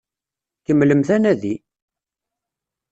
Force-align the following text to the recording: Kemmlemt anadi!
Kemmlemt 0.65 1.09
anadi! 1.15 1.55